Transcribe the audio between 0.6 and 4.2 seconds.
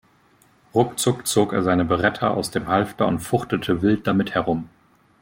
Ruckzuck zog er seine Beretta aus dem Halfter und fuchtelte wild